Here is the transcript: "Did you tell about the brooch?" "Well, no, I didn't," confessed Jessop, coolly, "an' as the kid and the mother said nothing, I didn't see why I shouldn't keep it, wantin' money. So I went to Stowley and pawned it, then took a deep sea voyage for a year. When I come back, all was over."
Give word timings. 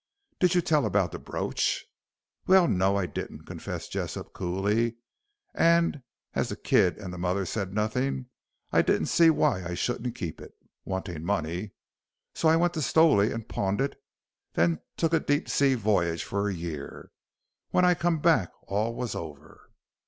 "Did 0.39 0.55
you 0.55 0.61
tell 0.61 0.87
about 0.87 1.11
the 1.11 1.19
brooch?" 1.19 1.85
"Well, 2.47 2.67
no, 2.67 2.95
I 2.95 3.05
didn't," 3.05 3.45
confessed 3.45 3.91
Jessop, 3.91 4.33
coolly, 4.33 4.95
"an' 5.53 6.01
as 6.33 6.49
the 6.49 6.55
kid 6.55 6.97
and 6.97 7.13
the 7.13 7.19
mother 7.19 7.45
said 7.45 7.71
nothing, 7.71 8.25
I 8.71 8.81
didn't 8.81 9.09
see 9.13 9.29
why 9.29 9.63
I 9.63 9.75
shouldn't 9.75 10.15
keep 10.15 10.41
it, 10.41 10.55
wantin' 10.85 11.23
money. 11.23 11.73
So 12.33 12.47
I 12.49 12.55
went 12.55 12.73
to 12.73 12.81
Stowley 12.81 13.31
and 13.31 13.47
pawned 13.47 13.79
it, 13.79 13.95
then 14.55 14.81
took 14.97 15.13
a 15.13 15.19
deep 15.19 15.47
sea 15.47 15.75
voyage 15.75 16.23
for 16.23 16.49
a 16.49 16.53
year. 16.55 17.11
When 17.69 17.85
I 17.85 17.93
come 17.93 18.17
back, 18.21 18.49
all 18.67 18.95
was 18.95 19.13
over." 19.13 19.69